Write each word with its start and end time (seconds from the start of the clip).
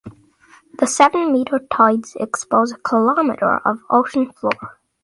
The 0.79 0.87
seven-meter 0.87 1.59
tides 1.71 2.15
expose 2.19 2.71
a 2.71 2.79
kilometer 2.79 3.57
of 3.63 3.83
ocean 3.91 4.31
floor. 4.31 4.79